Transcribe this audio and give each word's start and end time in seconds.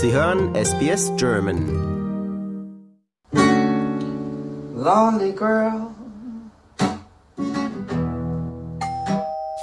Sie 0.00 0.12
hören 0.12 0.54
SBS 0.54 1.10
German. 1.16 1.66
Lonely 4.76 5.32
girl. 5.32 5.88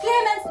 Clemens! 0.02 0.44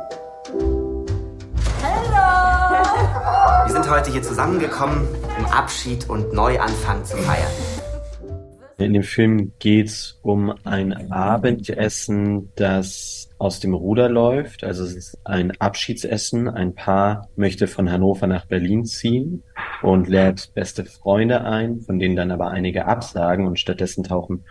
Hallo! 1.83 3.67
Wir 3.67 3.73
sind 3.75 3.91
heute 3.91 4.11
hier 4.11 4.23
zusammengekommen, 4.23 5.07
um 5.39 5.45
Abschied 5.53 6.09
und 6.09 6.33
Neuanfang 6.33 7.05
zu 7.05 7.19
feiern. 7.19 7.53
In 8.77 8.93
dem 8.93 9.03
Film 9.05 9.53
geht's 9.61 10.19
um 10.23 10.53
ein 10.65 11.13
Abendessen, 11.13 12.51
das 12.57 13.31
aus 13.39 13.61
dem 13.61 13.75
Ruder 13.75 14.09
läuft. 14.09 14.65
Also 14.65 14.85
es 14.85 14.95
ist 14.95 15.19
ein 15.25 15.53
Abschiedsessen. 15.61 16.49
Ein 16.49 16.75
Paar 16.75 17.29
möchte 17.37 17.69
von 17.69 17.91
Hannover 17.91 18.27
nach 18.27 18.47
Berlin 18.47 18.85
ziehen 18.85 19.45
und 19.83 20.09
lädt 20.09 20.53
beste 20.55 20.85
Freunde 20.85 21.45
ein, 21.45 21.81
von 21.83 21.99
denen 21.99 22.17
dann 22.17 22.33
aber 22.33 22.51
einige 22.51 22.87
absagen 22.87 23.47
und 23.47 23.61
stattdessen 23.61 24.03
tauchen 24.03 24.45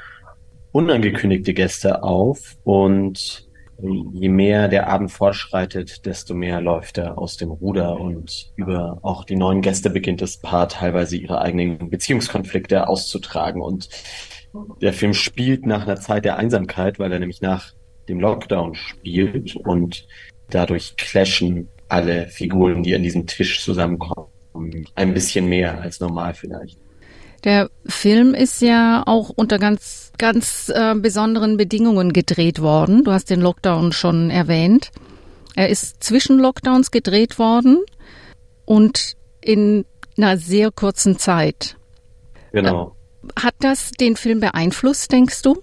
unangekündigte 0.74 1.54
Gäste 1.54 2.04
auf 2.04 2.58
und 2.64 3.48
je 3.82 4.30
mehr 4.30 4.68
der 4.68 4.88
Abend 4.88 5.12
fortschreitet, 5.12 6.06
desto 6.06 6.34
mehr 6.34 6.62
läuft 6.62 6.98
er 6.98 7.18
aus 7.18 7.38
dem 7.38 7.52
Ruder 7.52 8.00
und 8.00 8.52
über 8.56 9.00
auch 9.02 9.26
die 9.26 9.36
neuen 9.36 9.62
Gäste 9.62 9.90
beginnt 9.90 10.22
das 10.22 10.38
Paar 10.38 10.70
teilweise 10.70 11.18
ihre 11.18 11.42
eigenen 11.42 11.90
Beziehungskonflikte 11.90 12.88
auszutragen 12.88 13.62
und 13.62 13.90
der 14.82 14.94
Film 14.94 15.14
spielt 15.14 15.66
nach 15.66 15.84
einer 15.84 15.96
Zeit 15.96 16.26
der 16.26 16.38
Einsamkeit, 16.38 17.00
weil 17.00 17.12
er 17.12 17.20
nämlich 17.20 17.42
nach 17.42 17.74
dem 18.08 18.20
Lockdown 18.20 18.76
spielt 18.76 19.56
und 19.56 20.08
dadurch 20.50 20.96
clashen 20.96 21.70
alle 21.88 22.28
Figuren, 22.28 22.84
die 22.84 22.96
an 22.96 23.04
diesem 23.04 23.26
Tisch 23.26 23.64
zusammenkommen, 23.64 24.28
ein 24.96 25.14
bisschen 25.14 25.48
mehr 25.48 25.82
als 25.82 26.00
normal 26.00 26.34
vielleicht. 26.34 26.78
Der 27.44 27.70
Film 27.86 28.34
ist 28.34 28.62
ja 28.62 29.04
auch 29.06 29.30
unter 29.30 29.60
ganz, 29.60 30.12
ganz 30.18 30.70
äh, 30.74 30.96
besonderen 30.96 31.58
Bedingungen 31.58 32.14
gedreht 32.14 32.62
worden. 32.62 33.04
Du 33.04 33.12
hast 33.12 33.30
den 33.30 33.42
Lockdown 33.42 33.92
schon 33.92 34.30
erwähnt. 34.30 34.92
Er 35.56 35.70
ist 35.70 36.04
zwischen 36.04 36.40
Lockdowns 36.40 36.92
gedreht 36.92 37.38
worden 37.38 37.84
und 38.66 39.14
in 39.42 39.86
einer 40.18 40.38
sehr 40.38 40.72
kurzen 40.72 41.20
Zeit. 41.20 41.76
Genau. 42.54 42.96
Äh, 43.36 43.42
hat 43.42 43.56
das 43.60 43.92
den 43.92 44.16
Film 44.16 44.40
beeinflusst, 44.40 45.12
denkst 45.12 45.42
du? 45.42 45.62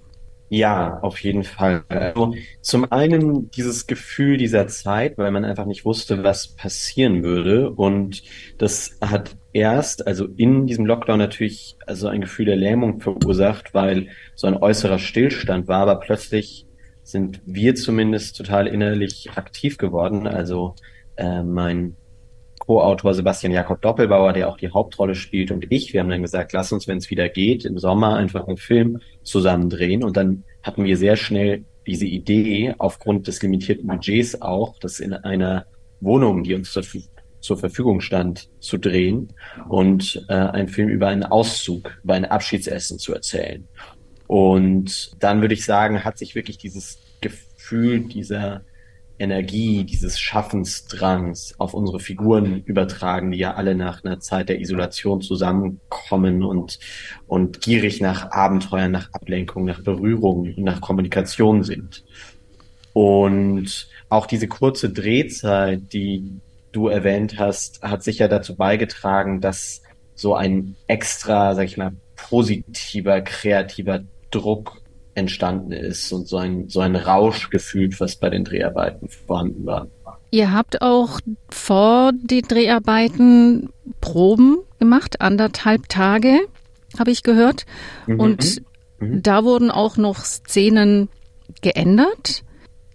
Ja, 0.52 0.98
auf 1.02 1.22
jeden 1.22 1.44
Fall. 1.44 1.84
Also 1.88 2.34
zum 2.60 2.90
einen 2.90 3.52
dieses 3.52 3.86
Gefühl 3.86 4.36
dieser 4.36 4.66
Zeit, 4.66 5.16
weil 5.16 5.30
man 5.30 5.44
einfach 5.44 5.64
nicht 5.64 5.84
wusste, 5.84 6.24
was 6.24 6.48
passieren 6.56 7.22
würde. 7.22 7.70
Und 7.70 8.24
das 8.58 8.98
hat 9.00 9.36
erst, 9.52 10.08
also 10.08 10.26
in 10.26 10.66
diesem 10.66 10.86
Lockdown 10.86 11.20
natürlich, 11.20 11.76
also 11.86 12.08
ein 12.08 12.20
Gefühl 12.20 12.46
der 12.46 12.56
Lähmung 12.56 13.00
verursacht, 13.00 13.74
weil 13.74 14.08
so 14.34 14.48
ein 14.48 14.56
äußerer 14.56 14.98
Stillstand 14.98 15.68
war, 15.68 15.82
aber 15.82 16.00
plötzlich 16.00 16.66
sind 17.04 17.40
wir 17.46 17.76
zumindest 17.76 18.36
total 18.36 18.66
innerlich 18.66 19.30
aktiv 19.36 19.78
geworden. 19.78 20.26
Also 20.26 20.74
äh, 21.16 21.44
mein 21.44 21.94
Co-Autor 22.70 23.14
Sebastian 23.14 23.52
Jakob 23.52 23.82
Doppelbauer, 23.82 24.32
der 24.32 24.48
auch 24.48 24.56
die 24.56 24.70
Hauptrolle 24.70 25.16
spielt, 25.16 25.50
und 25.50 25.66
ich, 25.70 25.92
wir 25.92 25.98
haben 25.98 26.08
dann 26.08 26.22
gesagt, 26.22 26.52
lass 26.52 26.70
uns, 26.70 26.86
wenn 26.86 26.98
es 26.98 27.10
wieder 27.10 27.28
geht, 27.28 27.64
im 27.64 27.78
Sommer 27.78 28.14
einfach 28.14 28.46
einen 28.46 28.58
Film 28.58 29.00
zusammen 29.24 29.68
drehen. 29.68 30.04
Und 30.04 30.16
dann 30.16 30.44
hatten 30.62 30.84
wir 30.84 30.96
sehr 30.96 31.16
schnell 31.16 31.64
diese 31.84 32.06
Idee, 32.06 32.76
aufgrund 32.78 33.26
des 33.26 33.42
limitierten 33.42 33.88
Budgets 33.88 34.40
auch, 34.40 34.78
das 34.78 35.00
in 35.00 35.12
einer 35.14 35.66
Wohnung, 35.98 36.44
die 36.44 36.54
uns 36.54 36.70
zur, 36.70 36.84
zur 37.40 37.56
Verfügung 37.56 38.00
stand, 38.00 38.48
zu 38.60 38.78
drehen 38.78 39.32
und 39.68 40.24
äh, 40.28 40.34
einen 40.34 40.68
Film 40.68 40.90
über 40.90 41.08
einen 41.08 41.24
Auszug, 41.24 41.98
über 42.04 42.14
ein 42.14 42.24
Abschiedsessen 42.24 43.00
zu 43.00 43.12
erzählen. 43.12 43.66
Und 44.28 45.10
dann 45.18 45.40
würde 45.40 45.54
ich 45.54 45.64
sagen, 45.64 46.04
hat 46.04 46.18
sich 46.18 46.36
wirklich 46.36 46.56
dieses 46.56 47.00
Gefühl 47.20 48.04
dieser 48.04 48.62
Energie, 49.20 49.84
dieses 49.84 50.18
Schaffensdrangs 50.18 51.54
auf 51.58 51.74
unsere 51.74 52.00
Figuren 52.00 52.62
übertragen, 52.64 53.30
die 53.30 53.38
ja 53.38 53.54
alle 53.54 53.74
nach 53.74 54.02
einer 54.02 54.18
Zeit 54.18 54.48
der 54.48 54.60
Isolation 54.60 55.20
zusammenkommen 55.20 56.42
und, 56.42 56.78
und 57.26 57.60
gierig 57.60 58.00
nach 58.00 58.32
Abenteuern, 58.32 58.90
nach 58.90 59.12
Ablenkung, 59.12 59.66
nach 59.66 59.82
Berührung 59.82 60.54
nach 60.56 60.80
Kommunikation 60.80 61.62
sind. 61.62 62.02
Und 62.92 63.88
auch 64.08 64.26
diese 64.26 64.48
kurze 64.48 64.90
Drehzeit, 64.90 65.92
die 65.92 66.40
du 66.72 66.88
erwähnt 66.88 67.38
hast, 67.38 67.82
hat 67.82 68.02
sicher 68.02 68.26
dazu 68.26 68.56
beigetragen, 68.56 69.40
dass 69.40 69.82
so 70.14 70.34
ein 70.34 70.76
extra, 70.86 71.54
sag 71.54 71.66
ich 71.66 71.76
mal, 71.76 71.92
positiver, 72.16 73.20
kreativer 73.20 74.00
Druck 74.30 74.79
entstanden 75.20 75.72
ist 75.72 76.12
und 76.12 76.26
so 76.26 76.38
ein, 76.38 76.68
so 76.68 76.80
ein 76.80 76.96
Rausch 76.96 77.50
gefühlt, 77.50 78.00
was 78.00 78.16
bei 78.16 78.30
den 78.30 78.44
Dreharbeiten 78.44 79.08
vorhanden 79.08 79.64
war. 79.66 79.88
Ihr 80.32 80.52
habt 80.52 80.82
auch 80.82 81.20
vor 81.48 82.12
den 82.12 82.42
Dreharbeiten 82.42 83.70
Proben 84.00 84.58
gemacht, 84.78 85.20
anderthalb 85.20 85.88
Tage, 85.88 86.40
habe 86.98 87.10
ich 87.10 87.22
gehört. 87.22 87.66
Mhm. 88.06 88.20
Und 88.20 88.62
mhm. 88.98 89.22
da 89.22 89.44
wurden 89.44 89.70
auch 89.70 89.96
noch 89.96 90.24
Szenen 90.24 91.08
geändert. 91.62 92.42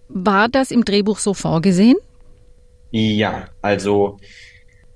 War 0.08 0.48
das 0.48 0.70
im 0.70 0.84
Drehbuch 0.84 1.18
so 1.18 1.34
vorgesehen? 1.34 1.96
Ja, 2.90 3.46
also 3.60 4.18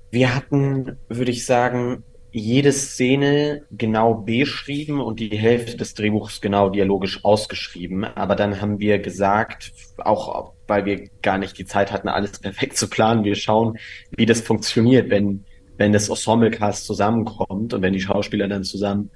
wir 0.09 0.33
hatten, 0.35 0.97
würde 1.07 1.31
ich 1.31 1.45
sagen, 1.45 2.03
jede 2.31 2.71
Szene 2.71 3.65
genau 3.71 4.13
beschrieben 4.13 5.01
und 5.01 5.19
die 5.19 5.37
Hälfte 5.37 5.75
des 5.75 5.93
Drehbuchs 5.93 6.39
genau 6.39 6.69
dialogisch 6.69 7.25
ausgeschrieben. 7.25 8.05
Aber 8.05 8.35
dann 8.35 8.61
haben 8.61 8.79
wir 8.79 8.99
gesagt, 8.99 9.73
auch 9.97 10.53
weil 10.67 10.85
wir 10.85 11.09
gar 11.21 11.37
nicht 11.37 11.57
die 11.57 11.65
Zeit 11.65 11.91
hatten, 11.91 12.07
alles 12.07 12.39
perfekt 12.39 12.77
zu 12.77 12.89
planen, 12.89 13.25
wir 13.25 13.35
schauen, 13.35 13.77
wie 14.15 14.25
das 14.25 14.41
funktioniert, 14.41 15.09
wenn, 15.09 15.43
wenn 15.77 15.91
das 15.91 16.07
Ensemblecast 16.07 16.85
zusammenkommt 16.85 17.73
und 17.73 17.81
wenn 17.81 17.93
die 17.93 18.01
Schauspieler 18.01 18.47
dann 18.47 18.63
zusammen 18.63 19.11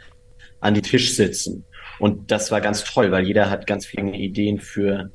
an 0.60 0.74
die 0.74 0.82
Tisch 0.82 1.16
sitzen. 1.16 1.66
Und 2.00 2.32
das 2.32 2.52
war 2.52 2.60
ganz 2.60 2.84
toll, 2.84 3.12
weil 3.12 3.26
jeder 3.26 3.50
hat 3.50 3.68
ganz 3.68 3.86
viele 3.86 4.12
Ideen 4.12 4.60
für 4.60 5.12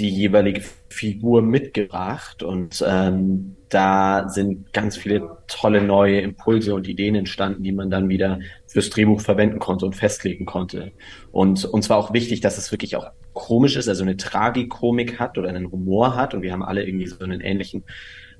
die 0.00 0.08
jeweilige 0.08 0.62
Figur 0.88 1.42
mitgebracht 1.42 2.42
und 2.42 2.82
ähm, 2.88 3.56
da 3.68 4.28
sind 4.30 4.72
ganz 4.72 4.96
viele 4.96 5.36
tolle 5.46 5.82
neue 5.82 6.20
Impulse 6.20 6.74
und 6.74 6.88
Ideen 6.88 7.14
entstanden, 7.14 7.62
die 7.62 7.70
man 7.70 7.90
dann 7.90 8.08
wieder 8.08 8.40
fürs 8.66 8.88
Drehbuch 8.88 9.20
verwenden 9.20 9.58
konnte 9.58 9.84
und 9.84 9.94
festlegen 9.94 10.46
konnte. 10.46 10.92
Und 11.30 11.66
uns 11.66 11.90
war 11.90 11.98
auch 11.98 12.14
wichtig, 12.14 12.40
dass 12.40 12.56
es 12.56 12.72
wirklich 12.72 12.96
auch 12.96 13.10
komisch 13.34 13.76
ist, 13.76 13.88
also 13.88 14.02
eine 14.02 14.16
Tragikomik 14.16 15.20
hat 15.20 15.36
oder 15.36 15.50
einen 15.50 15.70
Humor 15.70 16.16
hat 16.16 16.34
und 16.34 16.42
wir 16.42 16.52
haben 16.52 16.64
alle 16.64 16.84
irgendwie 16.84 17.06
so 17.06 17.22
einen 17.22 17.42
ähnlichen 17.42 17.84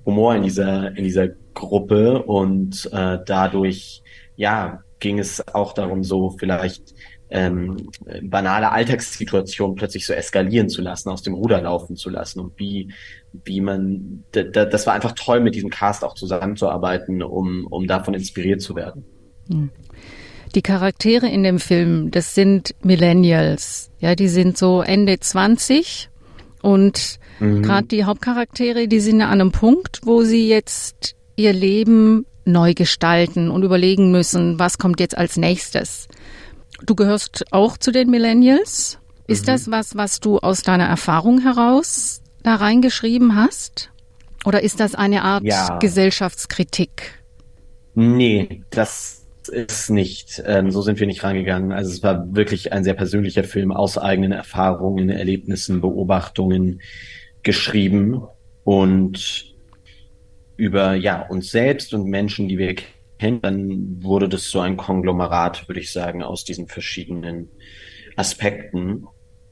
Humor 0.06 0.34
in 0.34 0.42
dieser 0.42 0.96
in 0.96 1.04
dieser 1.04 1.28
Gruppe 1.52 2.22
und 2.22 2.88
äh, 2.90 3.18
dadurch 3.26 4.02
ja 4.36 4.82
ging 4.98 5.18
es 5.18 5.46
auch 5.54 5.72
darum, 5.72 6.04
so 6.04 6.30
vielleicht 6.30 6.94
ähm, 7.30 7.88
banale 8.22 8.72
Alltagssituationen 8.72 9.76
plötzlich 9.76 10.06
so 10.06 10.12
eskalieren 10.12 10.68
zu 10.68 10.82
lassen, 10.82 11.10
aus 11.10 11.22
dem 11.22 11.34
Ruder 11.34 11.62
laufen 11.62 11.96
zu 11.96 12.10
lassen 12.10 12.40
und 12.40 12.58
wie, 12.58 12.92
wie 13.44 13.60
man, 13.60 14.24
das 14.32 14.86
war 14.86 14.94
einfach 14.94 15.12
toll, 15.12 15.40
mit 15.40 15.54
diesem 15.54 15.70
Cast 15.70 16.04
auch 16.04 16.14
zusammenzuarbeiten, 16.14 17.22
um, 17.22 17.66
um 17.68 17.86
davon 17.86 18.14
inspiriert 18.14 18.60
zu 18.60 18.74
werden. 18.74 19.04
Hm. 19.48 19.70
Die 20.54 20.62
Charaktere 20.62 21.28
in 21.28 21.44
dem 21.44 21.60
Film, 21.60 22.10
das 22.10 22.34
sind 22.34 22.74
Millennials. 22.82 23.92
Ja, 24.00 24.16
die 24.16 24.26
sind 24.26 24.58
so 24.58 24.82
Ende 24.82 25.20
20 25.20 26.10
und 26.60 27.20
mhm. 27.38 27.62
gerade 27.62 27.86
die 27.86 28.04
Hauptcharaktere, 28.04 28.88
die 28.88 28.98
sind 28.98 29.22
an 29.22 29.40
einem 29.40 29.52
Punkt, 29.52 30.00
wo 30.02 30.22
sie 30.22 30.48
jetzt 30.48 31.14
ihr 31.36 31.52
Leben 31.52 32.26
neu 32.44 32.74
gestalten 32.74 33.50
und 33.50 33.62
überlegen 33.62 34.10
müssen, 34.10 34.58
was 34.58 34.78
kommt 34.78 34.98
jetzt 34.98 35.16
als 35.16 35.36
nächstes. 35.36 36.08
Du 36.84 36.94
gehörst 36.94 37.44
auch 37.52 37.76
zu 37.76 37.92
den 37.92 38.10
Millennials. 38.10 38.98
Ist 39.26 39.42
mhm. 39.44 39.46
das 39.46 39.70
was, 39.70 39.96
was 39.96 40.20
du 40.20 40.38
aus 40.38 40.62
deiner 40.62 40.86
Erfahrung 40.86 41.40
heraus 41.40 42.22
da 42.42 42.56
reingeschrieben 42.56 43.36
hast? 43.36 43.90
Oder 44.44 44.62
ist 44.62 44.80
das 44.80 44.94
eine 44.94 45.22
Art 45.22 45.44
ja. 45.44 45.78
Gesellschaftskritik? 45.78 47.22
Nee, 47.94 48.62
das 48.70 49.26
ist 49.48 49.90
nicht. 49.90 50.42
Ähm, 50.46 50.70
so 50.70 50.80
sind 50.80 50.98
wir 50.98 51.06
nicht 51.06 51.22
rangegangen. 51.22 51.72
Also 51.72 51.90
es 51.90 52.02
war 52.02 52.34
wirklich 52.34 52.72
ein 52.72 52.84
sehr 52.84 52.94
persönlicher 52.94 53.44
Film 53.44 53.72
aus 53.72 53.98
eigenen 53.98 54.32
Erfahrungen, 54.32 55.10
Erlebnissen, 55.10 55.80
Beobachtungen 55.80 56.80
geschrieben 57.42 58.22
und 58.64 59.54
über 60.56 60.94
ja 60.94 61.26
uns 61.26 61.50
selbst 61.50 61.94
und 61.94 62.04
Menschen, 62.04 62.48
die 62.48 62.58
wir 62.58 62.74
kennen 62.74 62.99
kennt, 63.20 63.44
dann 63.44 64.02
wurde 64.02 64.28
das 64.28 64.50
so 64.50 64.60
ein 64.60 64.76
Konglomerat, 64.76 65.68
würde 65.68 65.80
ich 65.80 65.92
sagen, 65.92 66.22
aus 66.22 66.44
diesen 66.44 66.66
verschiedenen 66.66 67.50
Aspekten. 68.16 69.06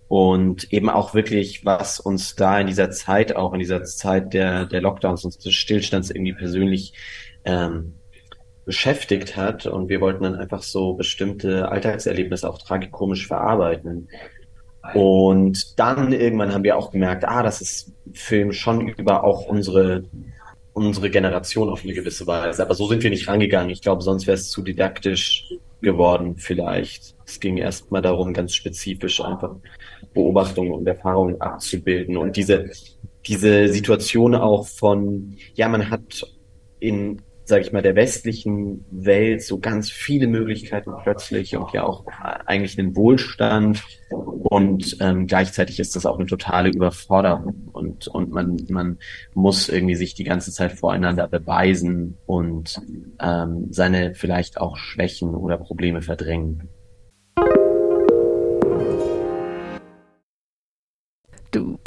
Und 0.08 0.72
eben 0.72 0.88
auch 0.88 1.12
wirklich, 1.12 1.66
was 1.66 2.00
uns 2.00 2.34
da 2.34 2.58
in 2.58 2.66
dieser 2.66 2.90
Zeit, 2.90 3.36
auch 3.36 3.52
in 3.52 3.58
dieser 3.58 3.84
Zeit 3.84 4.32
der, 4.32 4.64
der 4.64 4.80
Lockdowns 4.80 5.24
und 5.24 5.44
des 5.44 5.52
Stillstands 5.52 6.10
irgendwie 6.10 6.32
persönlich 6.32 6.94
ähm, 7.44 7.98
beschäftigt 8.64 9.36
hat 9.36 9.66
und 9.66 9.88
wir 9.88 10.00
wollten 10.00 10.24
dann 10.24 10.34
einfach 10.34 10.62
so 10.62 10.94
bestimmte 10.94 11.70
Alltagserlebnisse 11.70 12.48
auch 12.48 12.58
tragikomisch 12.58 13.26
verarbeiten. 13.26 14.08
Und 14.94 15.78
dann 15.78 16.12
irgendwann 16.12 16.52
haben 16.52 16.64
wir 16.64 16.76
auch 16.76 16.90
gemerkt, 16.90 17.26
ah, 17.26 17.42
das 17.42 17.60
ist 17.60 17.92
Film 18.12 18.52
schon 18.52 18.88
über 18.88 19.24
auch 19.24 19.46
unsere 19.46 20.04
unsere 20.78 21.10
Generation 21.10 21.68
auf 21.68 21.84
eine 21.84 21.94
gewisse 21.94 22.26
Weise. 22.26 22.62
Aber 22.62 22.74
so 22.74 22.86
sind 22.88 23.02
wir 23.02 23.10
nicht 23.10 23.28
rangegangen. 23.28 23.70
Ich 23.70 23.82
glaube, 23.82 24.02
sonst 24.02 24.26
wäre 24.26 24.36
es 24.36 24.50
zu 24.50 24.62
didaktisch 24.62 25.52
geworden 25.80 26.36
vielleicht. 26.36 27.14
Es 27.26 27.40
ging 27.40 27.56
erstmal 27.56 28.02
darum, 28.02 28.32
ganz 28.32 28.54
spezifisch 28.54 29.20
einfach 29.20 29.54
Beobachtungen 30.14 30.72
und 30.72 30.86
Erfahrungen 30.86 31.40
abzubilden 31.40 32.16
und 32.16 32.36
diese, 32.36 32.70
diese 33.26 33.68
Situation 33.68 34.34
auch 34.34 34.66
von, 34.66 35.36
ja, 35.54 35.68
man 35.68 35.90
hat 35.90 36.26
in 36.80 37.20
sage 37.48 37.62
ich 37.62 37.72
mal, 37.72 37.82
der 37.82 37.96
westlichen 37.96 38.84
Welt 38.90 39.42
so 39.42 39.58
ganz 39.58 39.90
viele 39.90 40.26
Möglichkeiten 40.26 40.92
plötzlich 41.02 41.56
und 41.56 41.72
ja 41.72 41.82
auch 41.82 42.04
eigentlich 42.46 42.78
einen 42.78 42.94
Wohlstand 42.94 43.82
und 44.10 44.96
ähm, 45.00 45.26
gleichzeitig 45.26 45.80
ist 45.80 45.96
das 45.96 46.06
auch 46.06 46.18
eine 46.18 46.26
totale 46.26 46.68
Überforderung 46.68 47.70
und 47.72 48.06
und 48.08 48.30
man 48.30 48.58
man 48.68 48.98
muss 49.34 49.68
irgendwie 49.68 49.94
sich 49.94 50.14
die 50.14 50.24
ganze 50.24 50.52
Zeit 50.52 50.72
voreinander 50.72 51.26
beweisen 51.26 52.18
und 52.26 52.80
ähm, 53.20 53.68
seine 53.70 54.14
vielleicht 54.14 54.60
auch 54.60 54.76
Schwächen 54.76 55.34
oder 55.34 55.56
Probleme 55.56 56.02
verdrängen. 56.02 56.68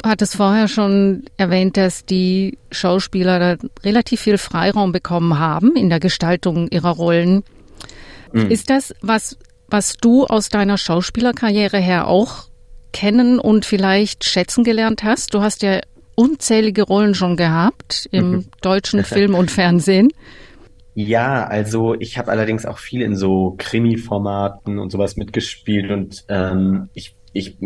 Hattest 0.02 0.36
vorher 0.36 0.68
schon 0.68 1.24
erwähnt, 1.36 1.76
dass 1.76 2.04
die 2.04 2.58
Schauspieler 2.70 3.58
relativ 3.84 4.20
viel 4.20 4.38
Freiraum 4.38 4.92
bekommen 4.92 5.38
haben 5.38 5.76
in 5.76 5.88
der 5.88 6.00
Gestaltung 6.00 6.68
ihrer 6.68 6.90
Rollen. 6.90 7.44
Mhm. 8.32 8.50
Ist 8.50 8.70
das 8.70 8.94
was, 9.00 9.38
was 9.68 9.94
du 9.94 10.24
aus 10.24 10.48
deiner 10.48 10.78
Schauspielerkarriere 10.78 11.78
her 11.78 12.08
auch 12.08 12.48
kennen 12.92 13.38
und 13.38 13.64
vielleicht 13.64 14.24
schätzen 14.24 14.64
gelernt 14.64 15.02
hast? 15.04 15.34
Du 15.34 15.42
hast 15.42 15.62
ja 15.62 15.80
unzählige 16.14 16.82
Rollen 16.82 17.14
schon 17.14 17.36
gehabt 17.36 18.08
im 18.10 18.30
mhm. 18.30 18.44
deutschen 18.60 19.04
Film 19.04 19.34
und 19.34 19.50
Fernsehen. 19.50 20.08
Ja, 20.94 21.44
also 21.44 21.94
ich 21.98 22.18
habe 22.18 22.30
allerdings 22.30 22.66
auch 22.66 22.78
viel 22.78 23.00
in 23.00 23.16
so 23.16 23.54
Krimi-Formaten 23.56 24.78
und 24.78 24.90
sowas 24.90 25.16
mitgespielt 25.16 25.90
und 25.90 26.24
ähm, 26.28 26.90
ich, 26.92 27.16
ich 27.32 27.56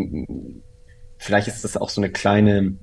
vielleicht 1.17 1.47
ist 1.47 1.63
das 1.63 1.77
auch 1.77 1.89
so 1.89 2.01
eine 2.01 2.11
kleine, 2.11 2.77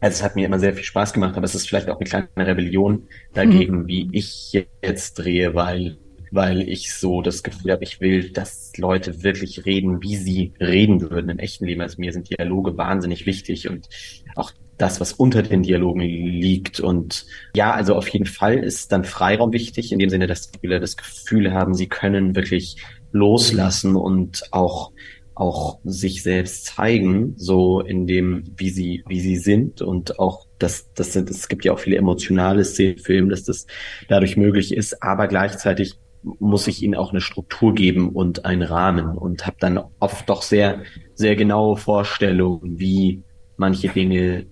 also 0.00 0.14
es 0.14 0.22
hat 0.22 0.36
mir 0.36 0.46
immer 0.46 0.58
sehr 0.58 0.74
viel 0.74 0.84
Spaß 0.84 1.12
gemacht, 1.12 1.36
aber 1.36 1.44
es 1.44 1.54
ist 1.54 1.68
vielleicht 1.68 1.88
auch 1.88 2.00
eine 2.00 2.08
kleine 2.08 2.28
Rebellion 2.36 3.08
dagegen, 3.34 3.82
mhm. 3.82 3.86
wie 3.88 4.08
ich 4.12 4.66
jetzt 4.82 5.14
drehe, 5.14 5.54
weil 5.54 5.98
weil 6.32 6.62
ich 6.62 6.94
so 6.94 7.20
das 7.20 7.42
Gefühl 7.42 7.72
habe, 7.72 7.84
ich 7.84 8.00
will, 8.00 8.30
dass 8.30 8.72
Leute 8.78 9.22
wirklich 9.22 9.66
reden, 9.66 10.02
wie 10.02 10.16
sie 10.16 10.54
reden 10.58 11.02
würden 11.02 11.28
im 11.28 11.38
echten 11.38 11.66
Leben. 11.66 11.82
Also 11.82 12.00
mir 12.00 12.10
sind 12.12 12.30
Dialoge 12.30 12.78
wahnsinnig 12.78 13.26
wichtig 13.26 13.68
und 13.68 13.86
auch 14.34 14.50
das, 14.78 14.98
was 14.98 15.12
unter 15.12 15.42
den 15.42 15.62
Dialogen 15.62 16.00
liegt. 16.00 16.80
Und 16.80 17.26
ja, 17.54 17.72
also 17.72 17.94
auf 17.94 18.08
jeden 18.08 18.24
Fall 18.24 18.58
ist 18.58 18.92
dann 18.92 19.04
Freiraum 19.04 19.52
wichtig, 19.52 19.92
in 19.92 19.98
dem 19.98 20.08
Sinne, 20.08 20.26
dass 20.26 20.50
die 20.50 20.56
Spieler 20.56 20.80
das 20.80 20.96
Gefühl 20.96 21.52
haben, 21.52 21.74
sie 21.74 21.86
können 21.86 22.34
wirklich 22.34 22.76
loslassen 23.12 23.94
und 23.94 24.42
auch 24.52 24.92
auch 25.34 25.78
sich 25.84 26.22
selbst 26.22 26.66
zeigen, 26.66 27.34
so 27.36 27.80
in 27.80 28.06
dem, 28.06 28.44
wie 28.56 28.70
sie, 28.70 29.02
wie 29.08 29.20
sie 29.20 29.36
sind 29.36 29.82
und 29.82 30.18
auch 30.18 30.46
das, 30.58 30.92
das 30.94 31.12
sind, 31.12 31.30
es 31.30 31.48
gibt 31.48 31.64
ja 31.64 31.72
auch 31.72 31.78
viele 31.78 31.96
emotionale 31.96 32.64
Szenen 32.64 32.98
im 32.98 33.04
Film, 33.04 33.28
dass 33.30 33.44
das 33.44 33.66
dadurch 34.08 34.36
möglich 34.36 34.74
ist, 34.74 35.02
aber 35.02 35.28
gleichzeitig 35.28 35.98
muss 36.22 36.68
ich 36.68 36.82
ihnen 36.82 36.94
auch 36.94 37.10
eine 37.10 37.20
Struktur 37.20 37.74
geben 37.74 38.10
und 38.10 38.44
einen 38.44 38.62
Rahmen 38.62 39.16
und 39.16 39.46
habe 39.46 39.56
dann 39.58 39.80
oft 39.98 40.28
doch 40.28 40.42
sehr, 40.42 40.82
sehr 41.14 41.34
genaue 41.34 41.76
Vorstellungen, 41.76 42.78
wie 42.78 43.22
manche 43.56 43.88
Dinge, 43.88 44.46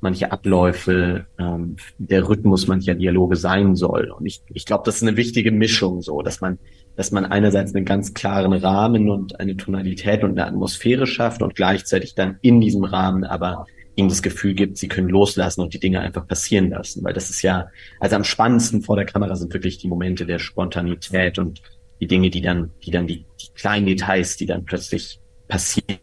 manche 0.00 0.30
Abläufe, 0.30 1.26
ähm, 1.38 1.76
der 1.98 2.28
Rhythmus 2.28 2.68
mancher 2.68 2.94
Dialoge 2.94 3.36
sein 3.36 3.74
soll. 3.74 4.10
Und 4.10 4.26
ich, 4.26 4.42
ich 4.52 4.66
glaube, 4.66 4.84
das 4.84 4.96
ist 4.96 5.02
eine 5.02 5.16
wichtige 5.16 5.50
Mischung, 5.50 6.00
so, 6.00 6.22
dass 6.22 6.40
man 6.40 6.58
dass 6.96 7.10
man 7.10 7.26
einerseits 7.26 7.74
einen 7.74 7.84
ganz 7.84 8.14
klaren 8.14 8.52
Rahmen 8.52 9.10
und 9.10 9.38
eine 9.38 9.56
Tonalität 9.56 10.24
und 10.24 10.30
eine 10.32 10.46
Atmosphäre 10.46 11.06
schafft 11.06 11.42
und 11.42 11.54
gleichzeitig 11.54 12.14
dann 12.14 12.38
in 12.40 12.60
diesem 12.60 12.84
Rahmen 12.84 13.24
aber 13.24 13.66
ihnen 13.96 14.08
das 14.08 14.22
Gefühl 14.22 14.54
gibt, 14.54 14.76
sie 14.76 14.88
können 14.88 15.08
loslassen 15.08 15.62
und 15.62 15.72
die 15.72 15.80
Dinge 15.80 16.00
einfach 16.00 16.26
passieren 16.26 16.70
lassen. 16.70 17.02
Weil 17.02 17.14
das 17.14 17.30
ist 17.30 17.42
ja, 17.42 17.68
also 17.98 18.16
am 18.16 18.24
spannendsten 18.24 18.82
vor 18.82 18.96
der 18.96 19.06
Kamera 19.06 19.36
sind 19.36 19.52
wirklich 19.52 19.78
die 19.78 19.88
Momente 19.88 20.26
der 20.26 20.38
Spontanität 20.38 21.38
und 21.38 21.62
die 22.00 22.06
Dinge, 22.06 22.28
die 22.28 22.42
dann, 22.42 22.70
die 22.84 22.90
dann 22.90 23.06
die, 23.06 23.24
die 23.40 23.48
kleinen 23.54 23.86
Details, 23.86 24.36
die 24.36 24.46
dann 24.46 24.64
plötzlich 24.64 25.18
passieren. 25.48 25.98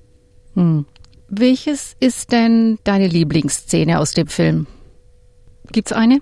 Hm. 0.55 0.85
Welches 1.29 1.95
ist 1.99 2.31
denn 2.31 2.79
deine 2.83 3.07
Lieblingsszene 3.07 3.99
aus 3.99 4.11
dem 4.11 4.27
Film? 4.27 4.67
Gibt's 5.71 5.91
eine? 5.91 6.19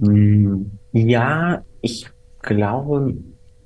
Hm, 0.00 0.72
ja, 0.92 1.64
ich 1.80 2.08
glaube, 2.42 3.16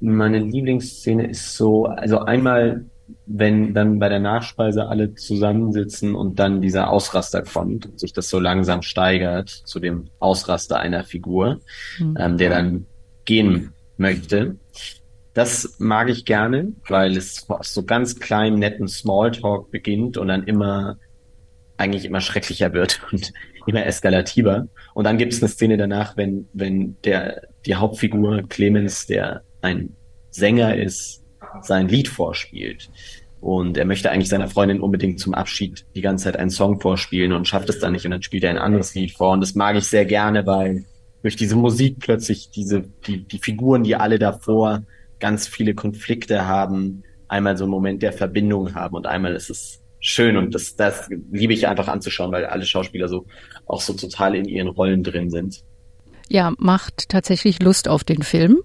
meine 0.00 0.38
Lieblingsszene 0.38 1.26
ist 1.28 1.56
so, 1.56 1.86
also 1.86 2.20
einmal, 2.20 2.84
wenn 3.26 3.74
dann 3.74 3.98
bei 3.98 4.08
der 4.08 4.20
Nachspeise 4.20 4.88
alle 4.88 5.14
zusammensitzen 5.14 6.14
und 6.14 6.38
dann 6.38 6.60
dieser 6.60 6.90
Ausraster 6.90 7.42
kommt 7.42 7.86
und 7.86 8.00
sich 8.00 8.12
das 8.12 8.28
so 8.28 8.38
langsam 8.38 8.82
steigert 8.82 9.48
zu 9.48 9.80
dem 9.80 10.08
Ausraster 10.18 10.78
einer 10.78 11.04
Figur, 11.04 11.60
mhm. 11.98 12.16
ähm, 12.18 12.38
der 12.38 12.50
dann 12.50 12.86
gehen 13.24 13.72
möchte. 13.96 14.56
Das 15.34 15.76
mag 15.78 16.08
ich 16.08 16.24
gerne, 16.24 16.72
weil 16.88 17.16
es 17.16 17.48
aus 17.48 17.72
so 17.72 17.84
ganz 17.84 18.18
kleinem, 18.18 18.58
netten 18.58 18.88
Smalltalk 18.88 19.70
beginnt 19.70 20.16
und 20.16 20.28
dann 20.28 20.44
immer 20.44 20.96
eigentlich 21.76 22.04
immer 22.04 22.20
schrecklicher 22.20 22.72
wird 22.72 23.00
und 23.12 23.32
immer 23.66 23.86
eskalativer. 23.86 24.68
Und 24.94 25.04
dann 25.04 25.18
gibt 25.18 25.32
es 25.32 25.42
eine 25.42 25.48
Szene 25.48 25.76
danach, 25.76 26.16
wenn, 26.16 26.48
wenn 26.52 26.96
der, 27.04 27.48
die 27.66 27.74
Hauptfigur 27.74 28.42
Clemens, 28.48 29.06
der 29.06 29.42
ein 29.62 29.96
Sänger 30.30 30.76
ist, 30.76 31.22
sein 31.62 31.88
Lied 31.88 32.08
vorspielt. 32.08 32.90
Und 33.40 33.78
er 33.78 33.86
möchte 33.86 34.10
eigentlich 34.10 34.28
seiner 34.28 34.48
Freundin 34.48 34.80
unbedingt 34.80 35.18
zum 35.18 35.34
Abschied 35.34 35.86
die 35.94 36.02
ganze 36.02 36.24
Zeit 36.24 36.36
einen 36.36 36.50
Song 36.50 36.78
vorspielen 36.80 37.32
und 37.32 37.48
schafft 37.48 37.70
es 37.70 37.78
dann 37.78 37.92
nicht 37.92 38.04
und 38.04 38.10
dann 38.10 38.22
spielt 38.22 38.44
er 38.44 38.50
ein 38.50 38.58
anderes 38.58 38.94
Lied 38.94 39.12
vor. 39.12 39.32
Und 39.32 39.40
das 39.40 39.54
mag 39.54 39.76
ich 39.76 39.84
sehr 39.84 40.04
gerne, 40.04 40.46
weil 40.46 40.84
durch 41.22 41.36
diese 41.36 41.56
Musik 41.56 41.96
plötzlich 42.00 42.50
diese, 42.50 42.84
die, 43.06 43.26
die 43.26 43.38
Figuren, 43.38 43.82
die 43.82 43.96
alle 43.96 44.18
davor 44.18 44.82
ganz 45.18 45.46
viele 45.46 45.74
Konflikte 45.74 46.46
haben, 46.46 47.02
einmal 47.28 47.56
so 47.56 47.64
einen 47.64 47.70
Moment 47.70 48.02
der 48.02 48.12
Verbindung 48.12 48.74
haben 48.74 48.96
und 48.96 49.06
einmal 49.06 49.34
ist 49.34 49.50
es 49.50 49.80
schön 50.00 50.36
und 50.36 50.54
das, 50.54 50.76
das 50.76 51.08
liebe 51.30 51.52
ich 51.52 51.68
einfach 51.68 51.88
anzuschauen, 51.88 52.32
weil 52.32 52.46
alle 52.46 52.64
Schauspieler 52.64 53.08
so 53.08 53.26
auch 53.66 53.80
so 53.80 53.92
total 53.92 54.34
in 54.34 54.46
ihren 54.46 54.68
Rollen 54.68 55.02
drin 55.02 55.30
sind. 55.30 55.62
Ja, 56.28 56.52
macht 56.58 57.08
tatsächlich 57.08 57.62
Lust 57.62 57.88
auf 57.88 58.04
den 58.04 58.22
Film. 58.22 58.60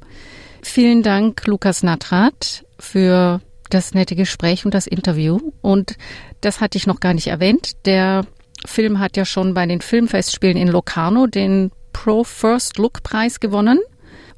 Vielen 0.68 1.04
Dank, 1.04 1.46
Lukas 1.46 1.84
Natrat, 1.84 2.66
für 2.80 3.40
das 3.70 3.94
nette 3.94 4.16
Gespräch 4.16 4.66
und 4.66 4.74
das 4.74 4.88
Interview. 4.88 5.40
Und 5.62 5.96
das 6.42 6.60
hatte 6.60 6.78
ich 6.78 6.86
noch 6.86 7.00
gar 7.00 7.14
nicht 7.14 7.28
erwähnt. 7.28 7.86
Der 7.86 8.26
Film 8.66 9.00
hat 9.00 9.16
ja 9.16 9.26
schon 9.26 9.54
bei 9.54 9.66
den 9.68 9.80
Filmfestspielen 9.80 10.58
in 10.58 10.68
Locarno 10.68 11.28
den 11.28 11.72
Pro 11.94 12.26
First 12.26 12.78
Look 12.78 13.04
Preis 13.04 13.40
gewonnen 13.40 13.80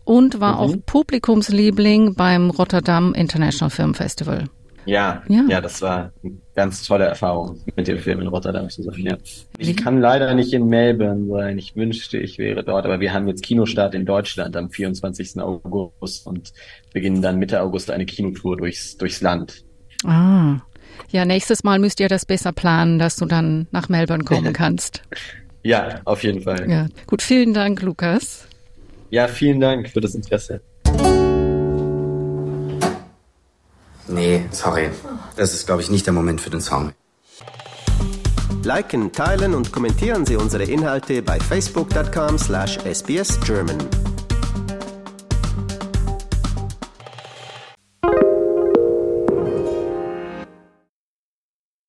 und 0.04 0.40
war 0.40 0.56
mhm. 0.56 0.60
auch 0.60 0.76
Publikumsliebling 0.86 2.14
beim 2.14 2.52
Rotterdam 2.52 3.16
International 3.16 3.72
Film 3.72 3.96
Festival. 3.96 4.44
Ja, 4.88 5.22
ja, 5.28 5.44
ja, 5.50 5.62
das 5.62 5.82
war 5.82 6.12
eine 6.24 6.38
ganz 6.56 6.84
tolle 6.84 7.06
Erfahrung, 7.06 7.60
mit 7.76 7.88
dem 7.88 8.00
Film 8.00 8.22
in 8.22 8.28
Rotterdam 8.28 8.70
zu 8.70 8.84
sein. 8.84 9.00
Ja. 9.00 9.18
Ich 9.58 9.76
kann 9.76 10.00
leider 10.00 10.34
nicht 10.34 10.54
in 10.54 10.68
Melbourne 10.68 11.28
sein. 11.28 11.58
Ich 11.58 11.76
wünschte, 11.76 12.18
ich 12.18 12.38
wäre 12.38 12.64
dort, 12.64 12.86
aber 12.86 13.00
wir 13.00 13.14
haben 13.14 13.28
jetzt 13.28 13.44
Kinostart 13.44 13.94
in 13.96 14.06
Deutschland 14.06 14.56
am 14.56 14.70
24. 14.70 15.42
August 15.42 16.26
und 16.26 16.54
beginnen 16.94 17.22
dann 17.22 17.38
Mitte 17.38 17.62
August 17.62 17.92
eine 17.92 18.06
Kinotour 18.06 18.58
durchs, 18.58 18.98
durchs 18.98 19.22
Land. 19.22 19.64
Ah. 20.06 20.62
Ja, 21.12 21.26
nächstes 21.26 21.64
Mal 21.64 21.80
müsst 21.80 22.00
ihr 22.00 22.08
das 22.10 22.26
besser 22.26 22.54
planen, 22.54 22.98
dass 22.98 23.18
du 23.18 23.26
dann 23.26 23.68
nach 23.72 23.90
Melbourne 23.90 24.24
kommen 24.24 24.54
kannst. 24.54 25.02
ja, 25.64 26.00
auf 26.06 26.24
jeden 26.24 26.42
Fall. 26.42 26.70
Ja. 26.70 26.88
Gut, 27.06 27.22
vielen 27.22 27.54
Dank, 27.54 27.82
Lukas. 27.82 28.48
Ja, 29.10 29.28
vielen 29.28 29.60
Dank 29.60 29.90
für 29.90 30.02
das 30.02 30.16
Interesse. 30.16 30.62
Nee, 34.08 34.46
sorry. 34.52 34.90
Das 35.36 35.54
ist, 35.54 35.66
glaube 35.66 35.82
ich, 35.82 35.90
nicht 35.90 36.06
der 36.06 36.14
Moment 36.14 36.42
für 36.42 36.50
den 36.50 36.62
Song. 36.62 36.94
Liken, 38.64 39.12
teilen 39.14 39.54
und 39.54 39.72
kommentieren 39.72 40.26
Sie 40.26 40.36
unsere 40.36 40.64
Inhalte 40.64 41.22
bei 41.22 41.40
facebook.com 41.40 42.38
slash 42.38 42.78
sbsgerman. 42.80 43.78